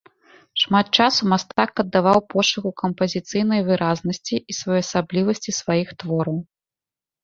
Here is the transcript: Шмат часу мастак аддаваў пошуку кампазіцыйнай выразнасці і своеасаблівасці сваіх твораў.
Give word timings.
Шмат 0.61 0.87
часу 1.03 1.21
мастак 1.33 1.83
аддаваў 1.83 2.19
пошуку 2.35 2.69
кампазіцыйнай 2.85 3.61
выразнасці 3.71 4.35
і 4.49 4.61
своеасаблівасці 4.65 5.59
сваіх 5.63 5.99
твораў. 6.03 6.37